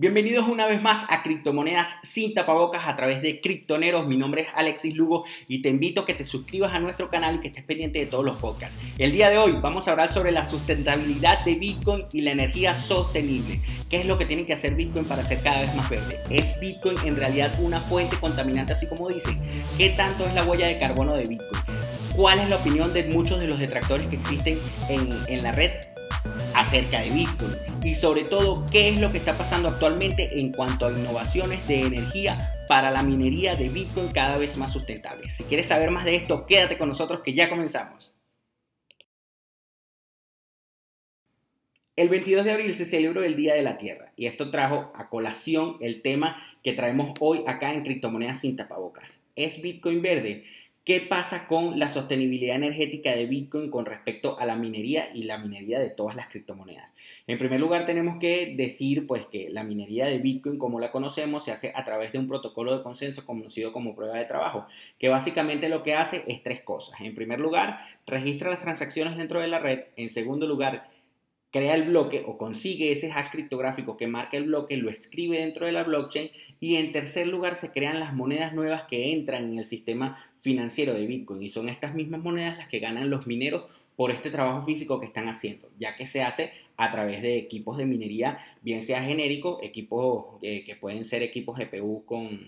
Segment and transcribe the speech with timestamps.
[0.00, 4.06] Bienvenidos una vez más a Criptomonedas sin tapabocas a través de Criptoneros.
[4.06, 7.34] Mi nombre es Alexis Lugo y te invito a que te suscribas a nuestro canal
[7.34, 8.78] y que estés pendiente de todos los podcasts.
[8.96, 12.76] El día de hoy vamos a hablar sobre la sustentabilidad de Bitcoin y la energía
[12.76, 13.60] sostenible.
[13.90, 16.16] ¿Qué es lo que tiene que hacer Bitcoin para ser cada vez más verde?
[16.30, 19.42] ¿Es Bitcoin en realidad una fuente contaminante así como dicen?
[19.76, 21.60] ¿Qué tanto es la huella de carbono de Bitcoin?
[22.14, 25.72] ¿Cuál es la opinión de muchos de los detractores que existen en, en la red
[26.54, 30.86] acerca de Bitcoin y sobre todo qué es lo que está pasando actualmente en cuanto
[30.86, 35.30] a innovaciones de energía para la minería de Bitcoin cada vez más sustentable.
[35.30, 38.14] Si quieres saber más de esto, quédate con nosotros que ya comenzamos.
[41.96, 45.08] El 22 de abril se celebró el Día de la Tierra y esto trajo a
[45.08, 49.20] colación el tema que traemos hoy acá en Criptomonedas sin tapabocas.
[49.34, 50.44] ¿Es Bitcoin verde?
[50.88, 55.36] ¿Qué pasa con la sostenibilidad energética de Bitcoin con respecto a la minería y la
[55.36, 56.88] minería de todas las criptomonedas?
[57.26, 61.44] En primer lugar, tenemos que decir pues, que la minería de Bitcoin, como la conocemos,
[61.44, 64.66] se hace a través de un protocolo de consenso conocido como prueba de trabajo,
[64.98, 66.98] que básicamente lo que hace es tres cosas.
[67.02, 69.80] En primer lugar, registra las transacciones dentro de la red.
[69.96, 70.88] En segundo lugar,
[71.50, 75.66] crea el bloque o consigue ese hash criptográfico que marca el bloque, lo escribe dentro
[75.66, 79.58] de la blockchain y en tercer lugar se crean las monedas nuevas que entran en
[79.58, 83.66] el sistema financiero de Bitcoin y son estas mismas monedas las que ganan los mineros
[83.96, 87.76] por este trabajo físico que están haciendo, ya que se hace a través de equipos
[87.76, 92.40] de minería, bien sea genérico, equipos eh, que pueden ser equipos GPU con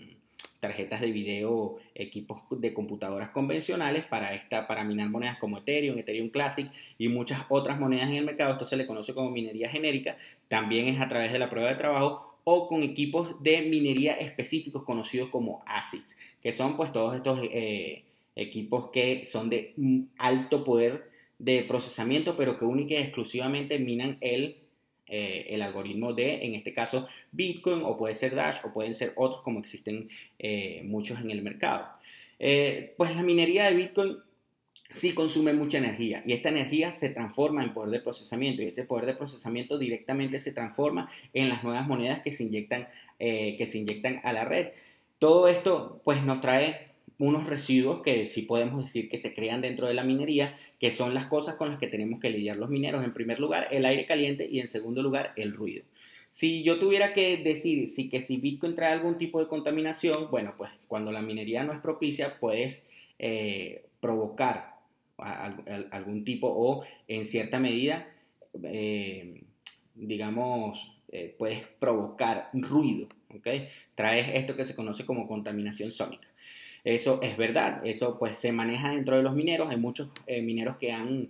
[0.59, 6.29] tarjetas de video, equipos de computadoras convencionales para, esta, para minar monedas como Ethereum, Ethereum
[6.29, 8.53] Classic y muchas otras monedas en el mercado.
[8.53, 10.17] Esto se le conoce como minería genérica.
[10.47, 14.83] También es a través de la prueba de trabajo o con equipos de minería específicos
[14.83, 18.03] conocidos como ASICs, que son pues todos estos eh,
[18.35, 19.73] equipos que son de
[20.17, 24.57] alto poder de procesamiento, pero que única y exclusivamente minan el,
[25.07, 29.13] eh, el algoritmo de, en este caso, Bitcoin, o puede ser Dash, o pueden ser
[29.15, 31.87] otros como existen eh, muchos en el mercado.
[32.97, 34.17] pues la minería de Bitcoin
[34.93, 38.83] sí consume mucha energía y esta energía se transforma en poder de procesamiento y ese
[38.83, 42.87] poder de procesamiento directamente se transforma en las nuevas monedas que se inyectan,
[43.19, 44.69] eh, que se inyectan a la red.
[45.19, 49.87] Todo esto pues nos trae unos residuos que sí podemos decir que se crean dentro
[49.87, 53.03] de la minería, que son las cosas con las que tenemos que lidiar los mineros.
[53.03, 55.83] En primer lugar, el aire caliente y en segundo lugar, el ruido.
[56.31, 60.55] Si yo tuviera que decir si, que si Bitcoin trae algún tipo de contaminación, bueno,
[60.57, 62.85] pues cuando la minería no es propicia, puedes
[63.19, 64.70] eh, provocar
[65.21, 68.07] algún tipo o en cierta medida,
[68.63, 69.41] eh,
[69.95, 73.47] digamos, eh, puedes provocar ruido, ¿ok?
[73.95, 76.27] Traes esto que se conoce como contaminación sónica.
[76.83, 80.77] Eso es verdad, eso pues se maneja dentro de los mineros, hay muchos eh, mineros
[80.77, 81.29] que han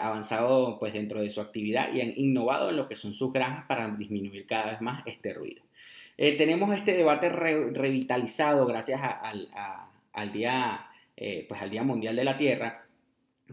[0.00, 3.64] avanzado pues dentro de su actividad y han innovado en lo que son sus granjas
[3.68, 5.62] para disminuir cada vez más este ruido.
[6.16, 12.87] tenemos este debate revitalizado gracias al, día, pues, al Día Mundial de la Tierra,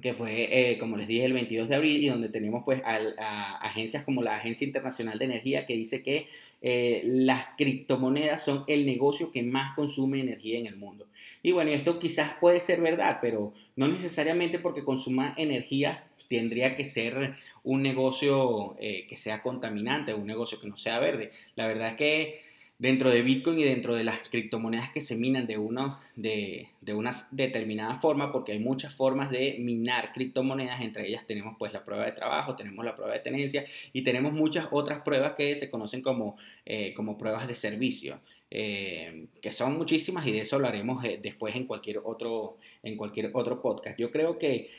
[0.01, 3.57] que fue, eh, como les dije, el 22 de abril y donde tenemos pues a,
[3.57, 6.28] agencias como la Agencia Internacional de Energía que dice que
[6.61, 11.07] eh, las criptomonedas son el negocio que más consume energía en el mundo.
[11.44, 16.85] Y bueno, esto quizás puede ser verdad, pero no necesariamente porque consuma energía tendría que
[16.85, 21.31] ser un negocio eh, que sea contaminante, un negocio que no sea verde.
[21.56, 22.41] La verdad es que
[22.78, 26.94] dentro de Bitcoin y dentro de las criptomonedas que se minan de, uno, de, de,
[26.94, 31.86] una determinada forma, porque hay muchas formas de minar criptomonedas, entre ellas tenemos pues la
[31.86, 35.72] prueba de trabajo, tenemos la prueba de tenencia y tenemos muchas otras pruebas que se
[35.72, 38.19] conocen como, eh, como pruebas de servicio.
[38.52, 43.31] Eh, que son muchísimas y de eso hablaremos eh, después en cualquier otro en cualquier
[43.34, 43.97] otro podcast.
[44.00, 44.69] Yo creo que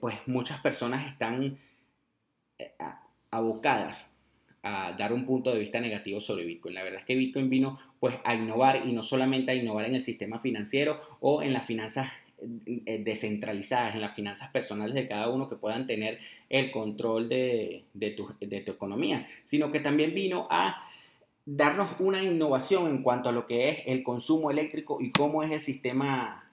[0.00, 1.58] pues muchas personas están
[3.30, 4.11] abocadas
[4.62, 6.74] a dar un punto de vista negativo sobre Bitcoin.
[6.74, 9.96] La verdad es que Bitcoin vino pues a innovar y no solamente a innovar en
[9.96, 12.10] el sistema financiero o en las finanzas
[12.66, 17.84] eh, descentralizadas, en las finanzas personales de cada uno que puedan tener el control de,
[18.16, 20.88] tu, economía, sino que también vino a
[21.44, 25.50] darnos una innovación en cuanto a lo que es el consumo eléctrico y cómo es
[25.50, 26.50] el sistema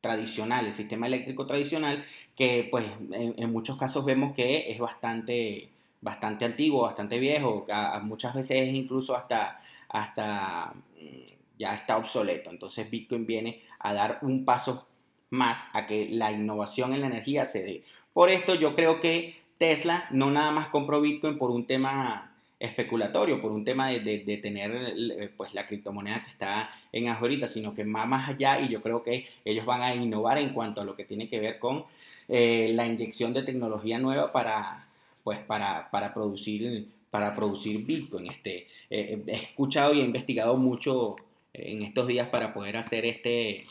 [0.00, 2.04] tradicional, el sistema eléctrico tradicional,
[2.36, 5.70] que pues en muchos casos vemos que es bastante
[6.04, 7.66] bastante antiguo, bastante viejo,
[8.02, 9.58] muchas veces incluso hasta,
[9.88, 12.50] hasta mm, ya está obsoleto.
[12.50, 14.86] Entonces Bitcoin viene a dar un paso
[15.30, 17.82] más a que la innovación en la energía se dé.
[18.12, 22.30] Por esto yo creo que Tesla no nada más compró Bitcoin por un tema
[22.60, 27.84] especulatorio, por un tema de, tener pues la criptomoneda que está en ahorita, sino que
[27.84, 30.96] más, más allá y yo creo que ellos van a innovar en cuanto a lo
[30.96, 31.84] que tiene que ver con
[32.28, 34.86] eh, la inyección de tecnología nueva para,
[35.24, 38.30] pues para, producir para producir Bitcoin.
[38.30, 41.16] Este, eh, he escuchado y he investigado mucho
[41.52, 43.66] en estos días para poder hacer este,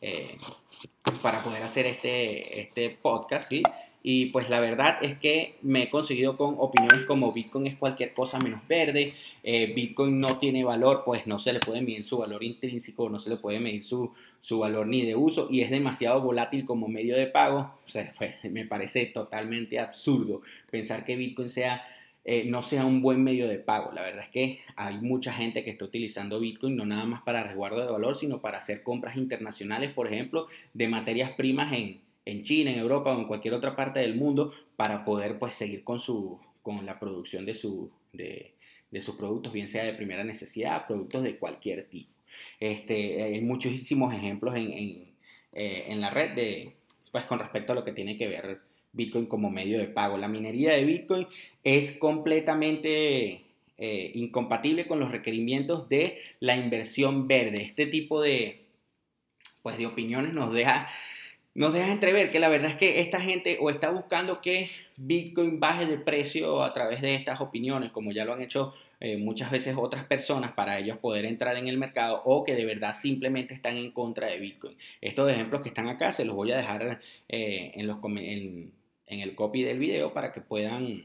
[0.00, 0.36] eh,
[1.22, 3.62] para poder hacer este, este podcast, ¿sí?
[4.02, 8.14] Y pues la verdad es que me he conseguido con opiniones como Bitcoin es cualquier
[8.14, 9.12] cosa menos verde,
[9.42, 13.20] eh, Bitcoin no tiene valor, pues no se le puede medir su valor intrínseco, no
[13.20, 16.88] se le puede medir su, su valor ni de uso y es demasiado volátil como
[16.88, 17.78] medio de pago.
[18.16, 21.82] Pues, me parece totalmente absurdo pensar que Bitcoin sea
[22.24, 23.92] eh, no sea un buen medio de pago.
[23.92, 27.42] La verdad es que hay mucha gente que está utilizando Bitcoin no nada más para
[27.42, 32.00] resguardo de valor, sino para hacer compras internacionales, por ejemplo, de materias primas en,
[32.42, 36.00] China, en Europa o en cualquier otra parte del mundo para poder pues seguir con,
[36.00, 38.54] su, con la producción de, su, de,
[39.00, 42.12] sus productos, bien sea de primera necesidad, productos de cualquier tipo.
[42.58, 45.10] Este, hay muchísimos ejemplos en, en,
[45.52, 46.76] eh, en la red de,
[47.10, 48.60] pues, con respecto a lo que tiene que ver
[48.92, 50.16] Bitcoin como medio de pago.
[50.16, 51.26] La minería de Bitcoin
[51.64, 53.44] es completamente
[53.78, 57.62] eh, incompatible con los requerimientos de la inversión verde.
[57.62, 58.66] Este tipo de,
[59.62, 60.88] pues, de opiniones nos deja,
[61.54, 65.58] nos deja entrever que la verdad es que esta gente o está buscando que Bitcoin
[65.58, 69.50] baje de precio a través de estas opiniones, como ya lo han hecho eh, muchas
[69.50, 73.54] veces otras personas para ellos poder entrar en el mercado o que de verdad simplemente
[73.54, 74.76] están en contra de Bitcoin.
[75.00, 78.72] Estos ejemplos que están acá se los voy a dejar eh, en,
[79.06, 81.04] en el copy del video para que puedan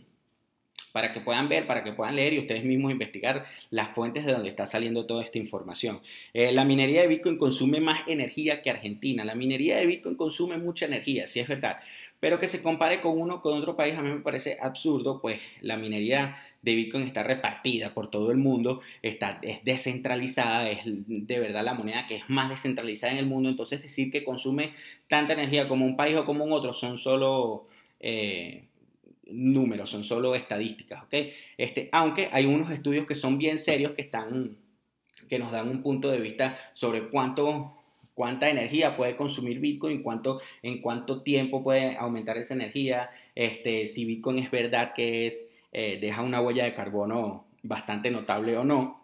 [0.95, 4.31] para que puedan ver, para que puedan leer y ustedes mismos investigar las fuentes de
[4.31, 5.99] donde está saliendo toda esta información.
[6.33, 9.25] Eh, la minería de Bitcoin consume más energía que Argentina.
[9.25, 11.79] La minería de Bitcoin consume mucha energía, sí es verdad.
[12.21, 15.41] Pero que se compare con uno con otro país a mí me parece absurdo, pues
[15.59, 21.39] la minería de Bitcoin está repartida por todo el mundo, está, es descentralizada, es de
[21.41, 23.49] verdad la moneda que es más descentralizada en el mundo.
[23.49, 24.71] Entonces decir que consume
[25.09, 27.67] tanta energía como un país o como un otro son solo
[27.99, 28.63] eh,
[29.27, 31.13] números, son solo estadísticas, ¿ok?
[31.57, 34.57] Este, aunque hay unos estudios que son bien serios que están,
[35.27, 37.73] que nos dan un punto de vista sobre cuánto,
[38.13, 44.05] cuánta energía puede consumir Bitcoin, cuánto, en cuánto tiempo puede aumentar esa energía, este, si
[44.05, 49.01] Bitcoin es verdad que es, eh, deja una huella de carbono bastante notable o no.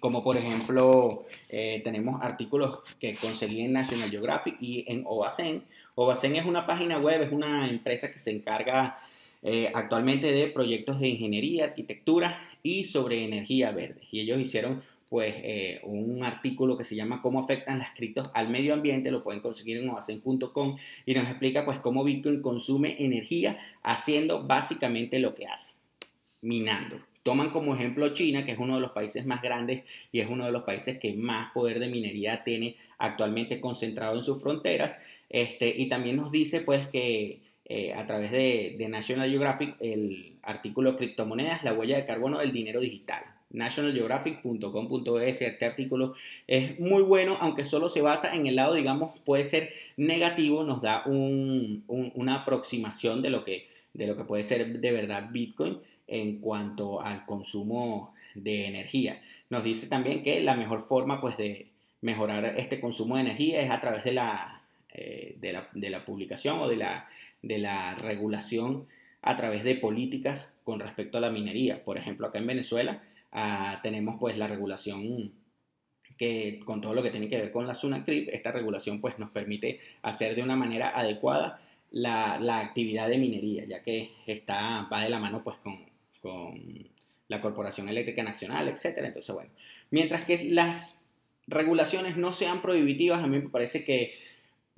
[0.00, 5.64] Como por ejemplo, eh, tenemos artículos que conseguí en National Geographic y en Ovacen,
[5.94, 8.98] Ovacen es una página web, es una empresa que se encarga
[9.42, 14.02] eh, actualmente de proyectos de ingeniería, arquitectura y sobre energía verde.
[14.10, 18.48] Y ellos hicieron pues eh, un artículo que se llama cómo afectan las criptos al
[18.48, 23.58] medio ambiente, lo pueden conseguir en ovacen.com y nos explica pues cómo Bitcoin consume energía
[23.82, 25.74] haciendo básicamente lo que hace,
[26.40, 26.98] minando.
[27.24, 30.46] Toman como ejemplo China, que es uno de los países más grandes y es uno
[30.46, 34.96] de los países que más poder de minería tiene actualmente concentrado en sus fronteras.
[35.28, 37.40] Este, y también nos dice pues que
[37.74, 42.80] eh, a través de, National Geographic el artículo criptomonedas, la huella de carbono del dinero
[42.80, 43.24] digital.
[43.48, 46.14] nationalgeographic.com.es, este artículo
[46.46, 50.82] es muy bueno, aunque solo se basa en el lado, digamos, puede ser negativo, nos
[50.82, 55.78] da una aproximación de lo, que, de lo que puede ser de verdad Bitcoin
[56.08, 59.22] en cuanto al consumo de energía.
[59.48, 61.68] Nos dice también que la mejor forma pues, de
[62.02, 64.60] mejorar este consumo de energía es a través de la,
[64.92, 67.08] eh, de la, de la publicación o de la
[67.42, 68.86] de la regulación
[69.20, 71.84] a través de políticas con respecto a la minería.
[71.84, 73.02] Por ejemplo, acá en Venezuela
[73.32, 75.32] ah, tenemos pues la regulación
[76.18, 79.30] que con todo lo que tiene que ver con la SUNACRIP, esta regulación pues nos
[79.30, 85.10] permite hacer de una manera adecuada la, actividad de minería, ya que está, va de
[85.10, 85.78] la mano pues con,
[86.20, 86.60] con
[87.28, 88.98] la Corporación Eléctrica Nacional, etc.
[88.98, 89.50] Entonces, bueno,
[89.90, 91.04] mientras que las
[91.46, 94.14] regulaciones no sean prohibitivas, a mí me parece que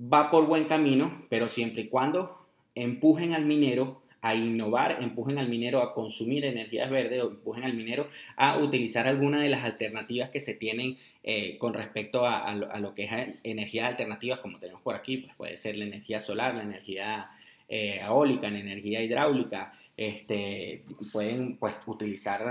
[0.00, 2.43] va por buen camino, pero siempre y cuando
[2.74, 7.74] empujen al minero a innovar, empujen al minero a consumir energías verdes o empujen al
[7.74, 12.94] minero a utilizar alguna de las alternativas que se tienen eh, con respecto a, lo,
[12.94, 13.10] que es
[13.42, 17.28] energías alternativas como tenemos por aquí, pues puede ser la energía solar, la energía
[17.68, 22.50] eh, eólica, la energía hidráulica, este, pueden pues utilizar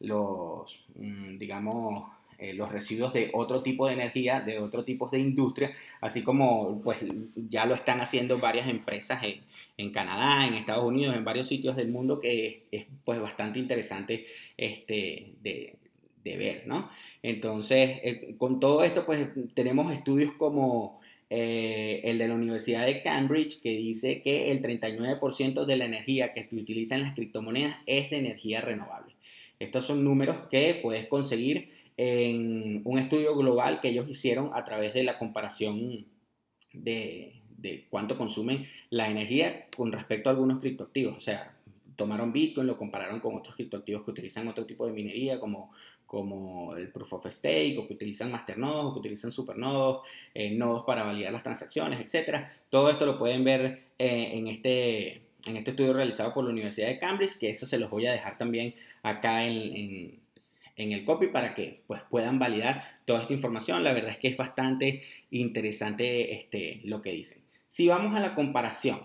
[0.00, 2.10] los, mm, digamos,
[2.44, 5.72] eh, los residuos de otro tipo de energía, de otro tipo de industria,
[6.02, 6.98] así como pues
[7.48, 9.22] ya lo están haciendo varias empresas
[9.78, 14.26] en, Canadá, en Estados Unidos, en varios sitios del mundo que es, pues bastante interesante
[14.58, 15.76] este, de,
[16.22, 16.90] de ver, ¿no?
[17.22, 21.02] Entonces, eh, con todo esto pues tenemos estudios como...
[21.30, 26.32] Eh, el de la Universidad de Cambridge, que dice que el 39% de la energía
[26.32, 29.14] que se utiliza en las criptomonedas es de energía renovable.
[29.58, 34.94] Estos son números que puedes conseguir en un estudio global que ellos hicieron a través
[34.94, 36.06] de la comparación
[36.72, 37.40] de,
[37.88, 41.16] cuánto consumen la energía con respecto a algunos criptoactivos.
[41.16, 41.54] O sea,
[41.96, 45.72] tomaron Bitcoin, lo compararon con otros criptoactivos que utilizan otro tipo de minería como,
[46.06, 50.02] como el Proof of Stake, o que utilizan masternodos, o que utilizan supernodos,
[50.34, 52.46] eh, nodos para validar las transacciones, etc.
[52.68, 56.88] Todo esto lo pueden ver eh, en, este, en este estudio realizado por la Universidad
[56.88, 60.23] de Cambridge, que eso se los voy a dejar también acá en, en,
[60.76, 63.84] el copy para que pues, puedan validar toda esta información.
[63.84, 67.42] La verdad es que es bastante interesante este, lo que dicen.
[67.68, 69.00] Si vamos a la comparación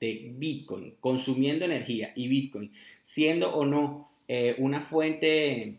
[0.00, 5.78] de Bitcoin consumiendo energía y Bitcoin siendo o no eh, una fuente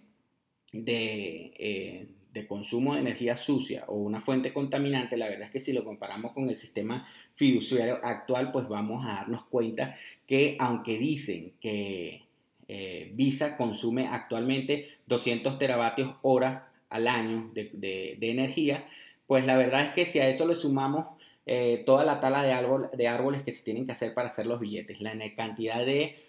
[0.73, 5.73] eh, de, consumo de energía sucia o una fuente contaminante, la verdad es que si
[5.73, 9.95] lo comparamos con el sistema fiduciario actual, pues vamos a darnos cuenta
[10.27, 12.24] que aunque dicen que
[12.67, 18.85] eh, Visa consume actualmente 200 teravatios hora al año de, energía,
[19.27, 21.07] pues la verdad es que si a eso le sumamos
[21.45, 24.59] eh, toda la tala de, de árboles que se tienen que hacer para hacer los
[24.59, 26.21] billetes, la cantidad de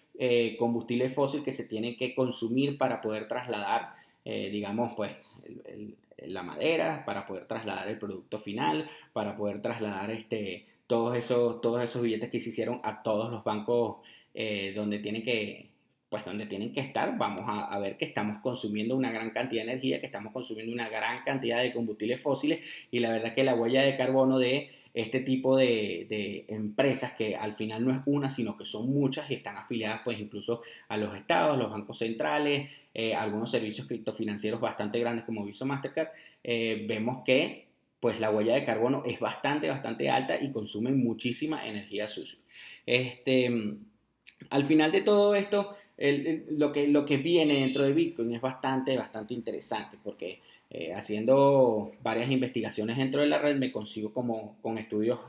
[0.59, 3.97] combustible fósil que se tiene que consumir para poder trasladar
[4.29, 5.13] eh, digamos, pues,
[6.19, 11.85] la madera para poder trasladar el producto final, para poder trasladar este, todos, esos, todos
[11.85, 13.99] esos billetes que se hicieron a todos los bancos
[14.35, 15.69] eh, donde tienen que
[16.09, 19.73] pues donde tienen que estar, vamos a, ver que estamos consumiendo una gran cantidad de
[19.73, 22.61] energía, que estamos consumiendo una gran cantidad de combustibles fósiles
[22.91, 27.55] y la verdad que la huella de carbono de este tipo de, empresas que al
[27.55, 31.15] final no es una, sino que son muchas y están afiliadas pues incluso a los
[31.17, 36.09] estados, los bancos centrales, eh, algunos servicios criptofinancieros bastante grandes como Visa Mastercard,
[36.45, 37.67] eh, vemos que
[37.99, 42.39] pues la huella de carbono es bastante, bastante alta y consumen muchísima energía sucia.
[42.87, 43.51] Este,
[44.51, 48.97] al final de todo esto, lo, que, lo que viene dentro de Bitcoin es bastante,
[48.97, 54.79] bastante interesante porque eh, haciendo varias investigaciones dentro de la red me consigo como, con
[54.79, 55.21] estudios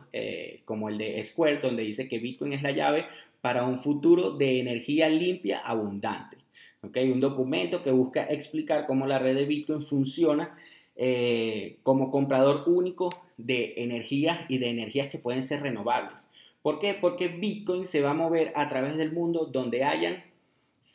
[0.66, 3.06] como el de Square, donde dice que Bitcoin es la llave
[3.42, 6.38] para un futuro de energía limpia abundante.
[6.82, 7.10] ¿okay?
[7.10, 10.58] Un documento que busca explicar cómo la red de Bitcoin funciona
[10.96, 16.28] eh, como comprador único de energías y de energías que pueden ser renovables.
[16.62, 16.96] ¿Por qué?
[16.96, 20.24] Porque Bitcoin se va a mover a través del mundo donde hayan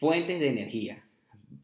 [0.02, 1.04] fuentes de energía.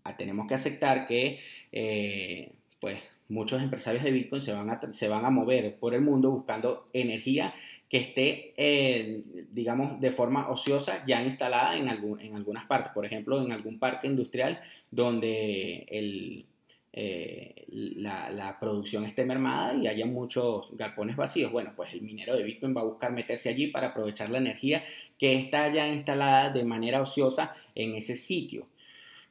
[0.05, 1.41] Ah, tenemos que aceptar que
[1.73, 6.03] eh, pues, muchos empresarios de Bitcoin se van, a, se van a mover por el
[6.03, 7.53] mundo buscando energía
[7.89, 12.93] que esté, eh, digamos, de forma ociosa ya instalada en, algún, en algunas partes.
[12.93, 14.61] Por ejemplo, en algún parque industrial
[14.93, 16.47] donde el,
[16.93, 21.53] eh, la, producción esté mermada y haya muchos galpones vacíos.
[21.53, 24.83] Bueno, pues el minero de Bitcoin va a buscar meterse allí para aprovechar la energía
[25.19, 28.67] que está ya instalada de manera ociosa en ese sitio.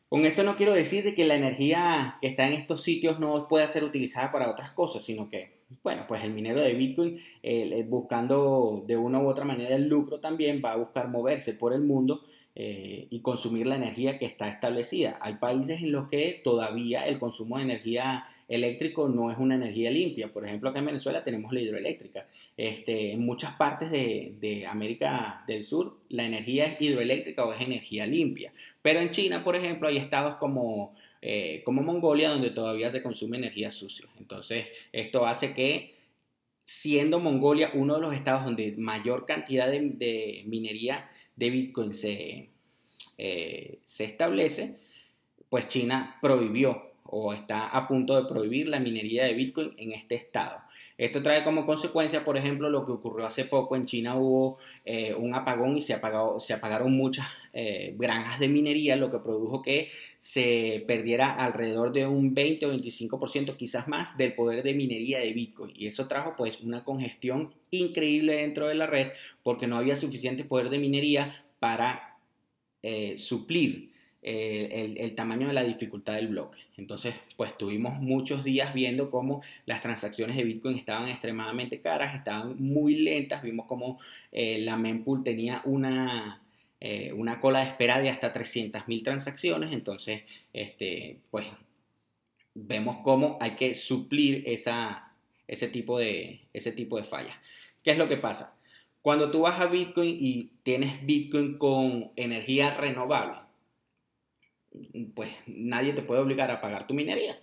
[0.10, 3.68] Con esto no quiero decir que la energía que está en estos sitios no pueda
[3.68, 7.22] ser utilizada para otras cosas, sino que bueno, pues el minero de Bitcoin,
[7.88, 11.82] buscando de una u otra manera el lucro también, va a buscar moverse por el
[11.82, 12.24] mundo
[12.60, 15.20] eh, y consumir la energía que está establecida.
[15.22, 19.92] Hay países en los que todavía el consumo de energía eléctrico no es una energía
[19.92, 20.30] limpia.
[20.34, 22.26] Por ejemplo, acá en Venezuela tenemos la hidroeléctrica.
[22.56, 27.62] Este, en muchas partes de, de, América del Sur la energía es hidroeléctrica o es
[27.62, 28.52] energía limpia.
[28.82, 33.38] Pero en China, por ejemplo, hay estados como eh, como Mongolia, donde todavía se consume
[33.38, 34.06] energía sucia.
[34.20, 35.96] Entonces, esto hace que,
[36.64, 42.50] siendo Mongolia uno de los estados donde mayor cantidad de, minería de Bitcoin se,
[43.18, 44.78] eh, se establece,
[45.50, 50.16] pues China prohibió o está a punto de prohibir la minería de Bitcoin en este
[50.16, 50.60] estado.
[50.98, 55.14] Esto trae como consecuencia, por ejemplo, lo que ocurrió hace poco en China hubo eh,
[55.14, 60.84] un apagón y se, apagaron muchas eh, granjas de minería, lo que produjo que se
[60.88, 65.72] perdiera alrededor de un 20 o 25%, quizás más, del poder de minería de Bitcoin.
[65.76, 69.10] Y eso trajo pues una congestión increíble dentro de la red
[69.44, 72.18] porque no había suficiente poder de minería para
[72.82, 73.92] eh, suplir
[74.28, 76.60] el, tamaño de la dificultad del bloque.
[76.78, 82.56] Entonces, pues tuvimos muchos días viendo cómo las transacciones de Bitcoin estaban extremadamente caras, estaban
[82.60, 84.00] muy lentas, vimos cómo
[84.32, 86.42] eh, la mempool tenía una,
[86.82, 91.48] eh, una cola de espera de hasta 300.000 transacciones, entonces, este, pues
[92.54, 95.14] vemos cómo hay que suplir esa,
[95.48, 97.36] ese, tipo de, ese tipo de fallas.
[97.84, 98.58] ¿Qué es lo que pasa?
[99.02, 103.47] Cuando tú vas a Bitcoin y tienes Bitcoin con energía renovable,
[105.16, 107.38] pues nadie te puede obligar a pagar tu minería.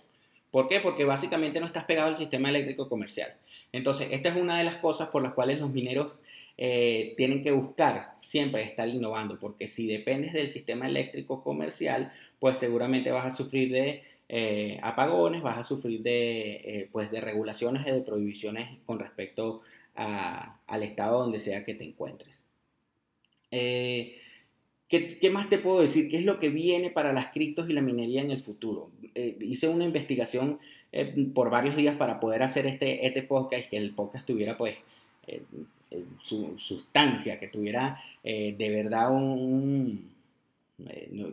[0.51, 0.79] ¿Por qué?
[0.79, 3.33] Porque básicamente no estás pegado al sistema eléctrico comercial.
[3.73, 6.13] Entonces, esta es una de las cosas por las cuales los mineros
[6.57, 12.57] eh, tienen que buscar siempre estar innovando, porque si dependes del sistema eléctrico comercial, pues
[12.57, 17.85] seguramente vas a sufrir de eh, apagones, vas a sufrir de, eh, pues de regulaciones
[17.85, 19.61] y de prohibiciones con respecto
[19.95, 22.41] al estado donde sea que te encuentres.
[24.87, 26.09] ¿Qué, más te puedo decir?
[26.09, 28.89] ¿Qué es lo que viene para las criptos y la minería en el futuro?
[29.15, 30.59] Eh, hice una investigación
[30.91, 34.75] eh, por varios días para poder hacer este, este podcast, que el podcast tuviera pues
[35.27, 35.41] eh,
[36.21, 40.09] su sustancia, que tuviera de verdad un,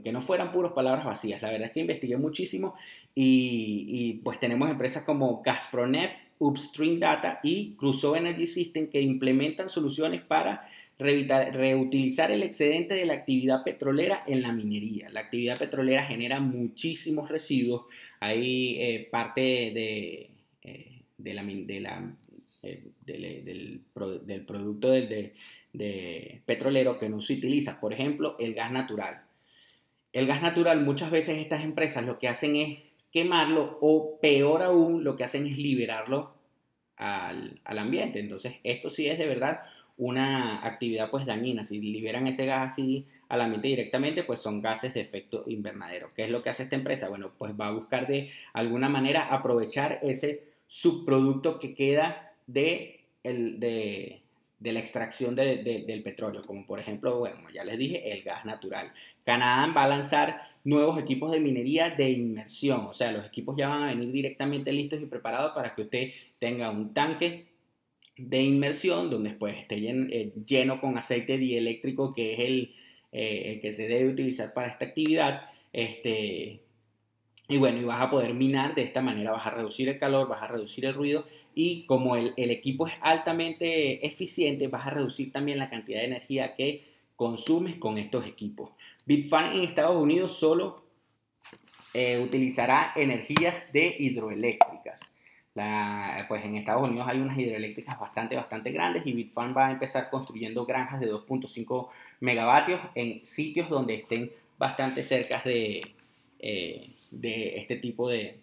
[0.04, 1.42] que no fueran puras palabras vacías.
[1.42, 2.75] La verdad es que investigué muchísimo
[3.14, 10.23] y, pues tenemos empresas como Gazpronet, Upstream Data y Crusoe Energy System que implementan soluciones
[10.23, 10.68] para
[11.02, 15.11] reutilizar el excedente de la actividad petrolera en la minería.
[15.11, 17.87] La actividad petrolera genera muchísimos residuos.
[18.21, 20.28] Hay parte del,
[24.47, 25.32] producto de,
[26.47, 27.80] petrolero que no se utiliza.
[27.80, 29.23] Por ejemplo, el gas natural.
[30.12, 32.78] El gas natural muchas veces estas empresas lo que hacen es
[33.12, 36.35] quemarlo o peor aún lo que hacen es liberarlo
[36.97, 38.21] al ambiente.
[38.21, 39.62] Entonces esto sí es de verdad
[40.02, 41.64] una actividad pues dañina.
[41.64, 46.11] Si liberan ese gas así al ambiente directamente, pues son gases de efecto invernadero.
[46.14, 47.09] ¿Qué es lo que hace esta empresa?
[47.09, 53.61] Bueno, pues va a buscar de alguna manera aprovechar ese subproducto que queda de, el,
[53.61, 54.23] de,
[54.61, 58.92] la extracción del petróleo, como por ejemplo, bueno, ya les dije, el gas natural.
[59.25, 63.68] Canadá va a lanzar nuevos equipos de minería de inmersión, o sea, los equipos ya
[63.68, 67.51] van a venir directamente listos y preparados para que usted tenga un tanque
[68.16, 72.75] de inmersión, donde después esté eh, lleno, con aceite dieléctrico, que es el,
[73.12, 75.50] eh, el, que se debe utilizar para esta actividad.
[75.73, 76.61] Este,
[77.49, 80.28] y bueno, y vas a poder minar de esta manera, vas a reducir el calor,
[80.28, 84.90] vas a reducir el ruido y como el, el equipo es altamente eficiente, vas a
[84.90, 86.85] reducir también la cantidad de energía que
[87.16, 88.71] consumes con estos equipos.
[89.04, 90.85] Bitfarm en Estados Unidos solo
[91.95, 95.12] eh, utilizará energías de hidroeléctricas
[95.54, 100.09] pues en Estados Unidos hay unas hidroeléctricas bastante, bastante grandes y Bitfarm va a empezar
[100.11, 101.88] construyendo granjas de 2.5
[102.21, 105.94] megavatios en sitios donde estén bastante cerca de,
[106.38, 108.38] eh, de este tipo de,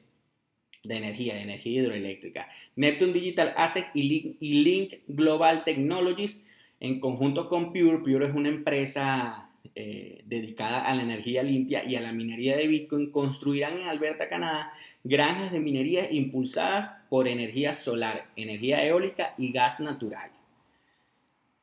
[0.84, 2.48] de, energía, de energía hidroeléctrica.
[2.76, 6.44] Neptune Digital Assets y Link, Global Technologies
[6.80, 8.00] en conjunto con Pure.
[8.00, 12.68] Pure es una empresa eh, dedicada a la energía limpia y a la minería de
[12.68, 19.52] Bitcoin, construirán en Alberta, Canadá, granjas de minería impulsadas por energía solar, energía eólica y
[19.52, 20.32] gas natural.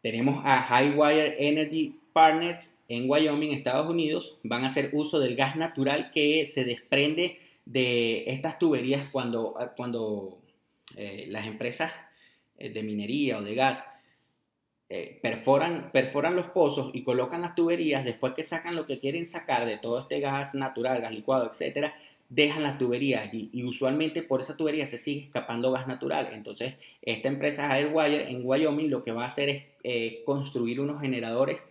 [0.02, 4.38] Tenemos a Highwire Energy Partners en Wyoming, Estados Unidos.
[4.42, 10.38] Van a hacer uso del gas natural que se desprende de estas tuberías cuando, cuando
[10.96, 11.92] eh, las empresas
[12.58, 13.84] eh, de minería o de gas
[14.88, 19.26] eh, perforan, perforan los pozos y colocan las tuberías, después que sacan lo que quieren
[19.26, 21.92] sacar de todo este gas natural, gas licuado, etcétera,
[22.28, 26.30] dejan la tubería allí y usualmente por esa tubería se sigue escapando gas natural.
[26.32, 31.00] Entonces, esta empresa Airwire en Wyoming lo que va a hacer es eh, construir unos
[31.00, 31.66] generadores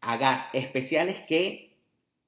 [0.00, 1.70] a gas especiales que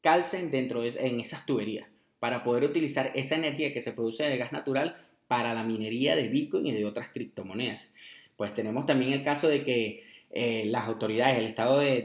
[0.02, 1.88] calcen dentro de en esas tuberías
[2.18, 6.28] para poder utilizar esa energía que se produce de gas natural para la minería de
[6.28, 7.90] Bitcoin y de otras criptomonedas.
[8.36, 11.98] Pues tenemos también el caso de que eh, las autoridades del estado de,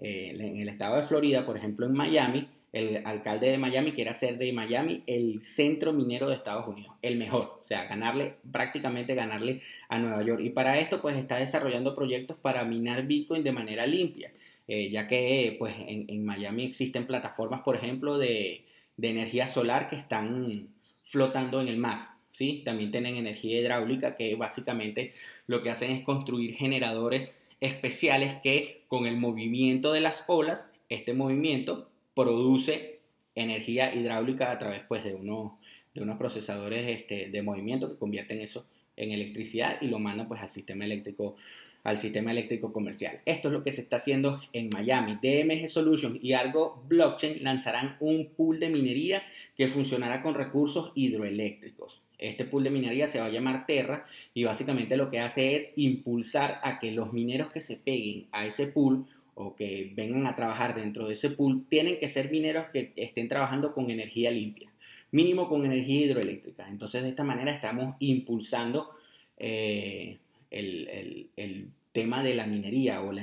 [0.00, 4.10] eh, en el estado de Florida, por ejemplo en Miami, el alcalde de Miami quiere
[4.10, 9.14] hacer de Miami el centro minero de Estados Unidos, el mejor, o sea, ganarle, prácticamente
[9.14, 10.42] ganarle a Nueva York.
[10.44, 14.30] Y para esto, pues está desarrollando proyectos para minar Bitcoin de manera limpia,
[14.68, 18.64] eh, ya que pues en, Miami existen plataformas, por ejemplo, de,
[19.00, 20.68] energía solar que están
[21.04, 22.10] flotando en el mar.
[22.32, 22.60] ¿sí?
[22.62, 25.12] También tienen energía hidráulica que básicamente
[25.46, 31.14] lo que hacen es construir generadores especiales que con el movimiento de las olas, este
[31.14, 31.86] movimiento
[32.16, 33.00] produce
[33.34, 35.60] energía hidráulica a través pues, de, uno,
[35.94, 40.40] de unos procesadores este, de movimiento que convierten eso en electricidad y lo mandan pues,
[40.40, 41.36] al sistema eléctrico
[41.84, 43.20] al sistema eléctrico comercial.
[43.26, 45.18] Esto es lo que se está haciendo en Miami.
[45.22, 49.22] DMG Solutions y Argo Blockchain lanzarán un pool de minería
[49.56, 52.00] que funcionará con recursos hidroeléctricos.
[52.18, 55.74] Este pool de minería se va a llamar Terra y básicamente lo que hace es
[55.76, 59.06] impulsar a que los mineros que se peguen a ese pool
[59.38, 63.28] o que vengan a trabajar dentro de ese pool tienen que ser mineros que estén
[63.28, 64.72] trabajando con energía limpia,
[65.10, 66.66] mínimo con energía hidroeléctrica.
[66.68, 68.90] Entonces de esta manera estamos impulsando
[69.36, 70.16] eh,
[70.50, 73.22] el, tema de la minería o la,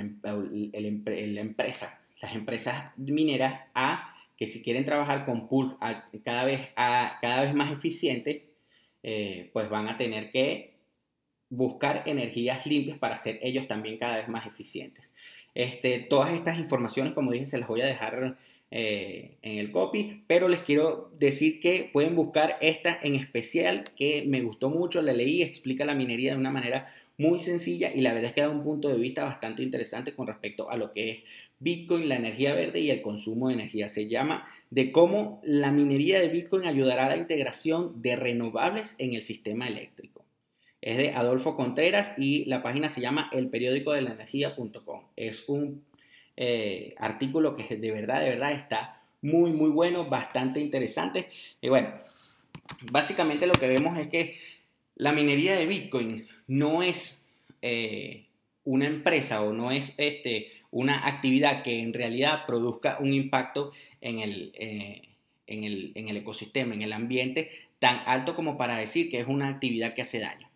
[0.72, 5.74] empresa, las empresas mineras a que si quieren trabajar con pools
[6.24, 8.42] cada, vez, a, cada vez más eficientes,
[9.02, 10.74] eh, pues van a tener que
[11.50, 15.12] buscar energías limpias para ser ellos también cada vez más eficientes.
[15.54, 18.36] Este, todas estas informaciones, como dije, se las voy a dejar
[18.70, 24.24] eh, en el copy, pero les quiero decir que pueden buscar esta en especial que
[24.26, 28.12] me gustó mucho, la leí, explica la minería de una manera muy sencilla y la
[28.12, 31.10] verdad es que da un punto de vista bastante interesante con respecto a lo que
[31.10, 31.18] es
[31.60, 33.88] Bitcoin, la energía verde y el consumo de energía.
[33.88, 39.14] Se llama de cómo la minería de Bitcoin ayudará a la integración de renovables en
[39.14, 40.23] el sistema eléctrico.
[40.84, 45.00] Es de Adolfo Contreras y la página se llama elperiódico-de-la-energía.com.
[45.16, 45.82] Es un
[46.36, 51.30] eh, artículo que de verdad, de verdad está muy, muy bueno, bastante interesante.
[51.62, 51.88] Y bueno,
[52.92, 54.36] básicamente lo que vemos es que
[54.96, 57.26] la minería de Bitcoin no es
[57.62, 58.26] eh,
[58.64, 65.00] una empresa o no es este, una actividad que en realidad produzca un impacto eh,
[65.46, 65.64] en
[66.08, 70.02] el ecosistema, en el ambiente, tan alto como para decir que es una actividad que
[70.02, 70.46] hace daño.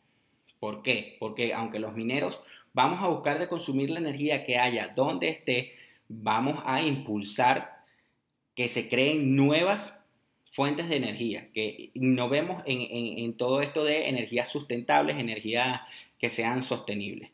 [0.61, 1.17] ¿Por qué?
[1.19, 2.41] Porque aunque los mineros
[2.73, 5.75] vamos a buscar de consumir la energía que haya donde esté,
[6.09, 7.85] vamos a impulsar
[8.55, 10.01] que se creen nuevas
[10.51, 15.83] fuentes de energía, que innovemos en, en, en todo esto de energías sustentables, energías
[16.19, 17.31] que sean sostenibles.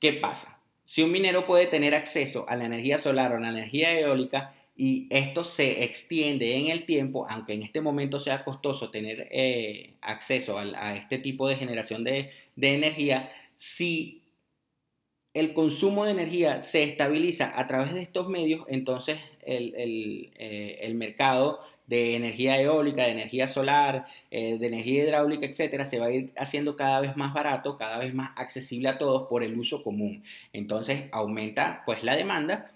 [0.00, 0.60] ¿Qué pasa?
[0.84, 4.48] Si un minero puede tener acceso a la energía solar o a la energía eólica
[4.74, 9.94] y esto se extiende en el tiempo, aunque en este momento sea costoso tener eh,
[10.00, 14.22] acceso a, este tipo de generación de, energía, si
[15.34, 20.94] el consumo de energía se estabiliza a través de estos medios, entonces el, el eh,
[20.94, 26.10] mercado de energía eólica, de energía solar, eh, de energía hidráulica, etcétera, se va a
[26.10, 29.82] ir haciendo cada vez más barato, cada vez más accesible a todos por el uso
[29.82, 30.24] común.
[30.52, 32.70] Entonces aumenta pues la demanda,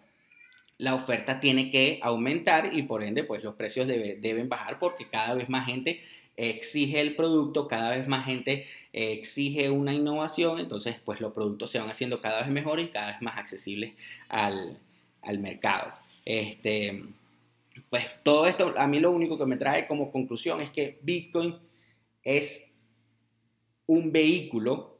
[0.79, 5.35] la oferta tiene que aumentar y por ende pues los precios deben bajar porque cada
[5.35, 6.03] vez más gente
[6.37, 11.79] exige el producto, cada vez más gente exige una innovación, entonces pues los productos se
[11.79, 13.95] van haciendo cada vez mejores y cada vez más accesibles
[14.29, 14.79] al,
[15.23, 15.93] al mercado.
[16.25, 17.05] Este,
[17.89, 21.57] pues todo esto a mí lo único que me trae como conclusión es que Bitcoin
[22.23, 22.77] es
[23.87, 24.96] un vehículo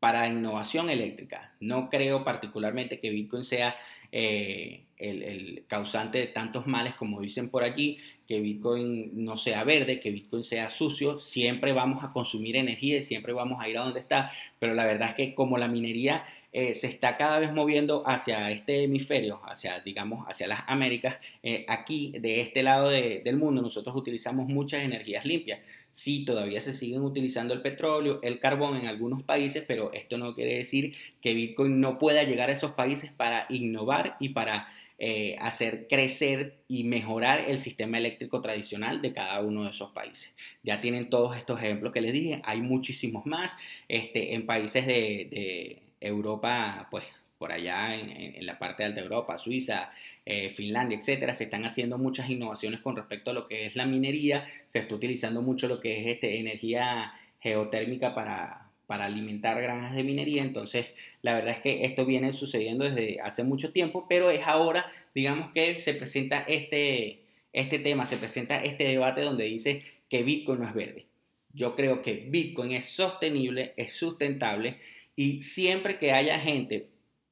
[0.00, 1.52] para innovación eléctrica.
[1.60, 3.76] No creo particularmente que Bitcoin sea
[4.10, 10.00] eh, el, causante de tantos males como dicen por allí, que Bitcoin no sea verde,
[10.00, 13.82] que Bitcoin sea sucio, siempre vamos a consumir energía y siempre vamos a ir a
[13.82, 17.52] donde está, pero la verdad es que como la minería eh, se está cada vez
[17.52, 23.36] moviendo hacia este hemisferio, hacia, digamos, hacia las Américas, eh, aquí, de este lado del
[23.36, 25.60] mundo, nosotros utilizamos muchas energías limpias.
[25.90, 30.34] Sí, todavía se siguen utilizando el petróleo, el carbón en algunos países, pero esto no
[30.34, 35.36] quiere decir que Bitcoin no pueda llegar a esos países para innovar y para eh,
[35.40, 40.34] hacer crecer y mejorar el sistema eléctrico tradicional de cada uno de esos países.
[40.62, 43.56] Ya tienen todos estos ejemplos que les dije, hay muchísimos más.
[43.88, 47.04] Este, en países de Europa, pues
[47.38, 49.92] por allá en, la parte de Alta Europa, Suiza,
[50.26, 53.86] eh, Finlandia, etcétera, se están haciendo muchas innovaciones con respecto a lo que es la
[53.86, 59.94] minería, se está utilizando mucho lo que es este, energía geotérmica para, para alimentar granjas
[59.94, 60.86] de minería, entonces
[61.22, 65.52] la verdad es que esto viene sucediendo desde hace mucho tiempo, pero es ahora, digamos
[65.52, 67.20] que se presenta este,
[67.52, 71.06] este tema, se presenta este debate donde dice que Bitcoin no es verde.
[71.52, 74.78] Yo creo que Bitcoin es sostenible, es sustentable,
[75.16, 76.86] y siempre que haya gente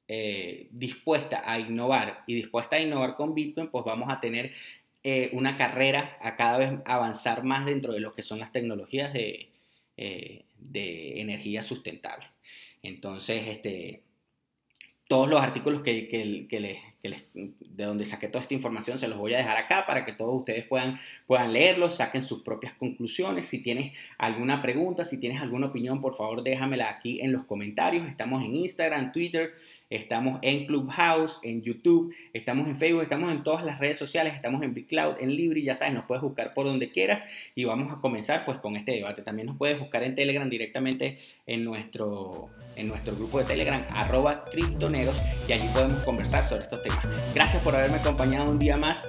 [0.09, 4.53] eh, dispuesta a innovar y dispuesta a innovar con Bitcoin, pues vamos a tener
[5.03, 9.13] eh, una carrera a cada vez avanzar más dentro de lo que son las tecnologías
[9.13, 9.51] de,
[9.97, 12.27] eh, de energía sustentable.
[12.83, 14.03] Entonces, este,
[15.09, 16.79] todos los artículos que, que, que, les,
[17.31, 20.35] de donde saqué toda esta información se los voy a dejar acá para que todos
[20.35, 23.47] ustedes puedan, puedan leerlos, saquen sus propias conclusiones.
[23.47, 28.09] Si tienes alguna pregunta, si tienes alguna opinión, por favor déjamela aquí en los comentarios.
[28.09, 29.53] Estamos en Instagram, Twitter,
[29.91, 34.63] estamos en Clubhouse, en YouTube, estamos en Facebook, estamos en todas las redes sociales, estamos
[34.63, 37.23] en BigCloud, en Libri, ya sabes, nos puedes buscar por donde quieras
[37.55, 39.23] y vamos a comenzar pues con este debate.
[39.23, 44.45] También nos puedes buscar en Telegram directamente en nuestro, en nuestro grupo de Telegram, arroba
[44.45, 45.17] criptoneros,
[45.49, 46.96] y allí podemos conversar sobre estos temas.
[47.35, 49.05] Gracias por haberme acompañado un día más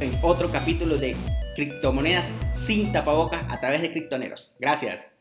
[0.00, 1.16] en otro capítulo de
[1.54, 4.54] criptomonedas sin tapabocas a través de criptoneros.
[4.58, 5.13] Gracias.